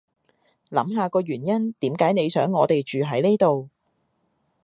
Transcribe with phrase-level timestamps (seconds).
[0.71, 3.69] 諗下個原因點解你想我哋住喺呢度